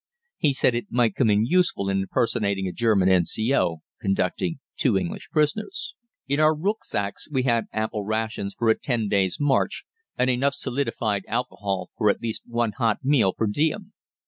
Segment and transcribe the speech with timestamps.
[0.39, 3.83] He said it might come in useful in impersonating a German N.C.O.
[4.01, 5.93] conducting two English prisoners.
[6.27, 9.83] In our rücksacks we had ample rations for a ten days' march
[10.17, 13.93] and enough solidified alcohol for at least one hot meal per diem.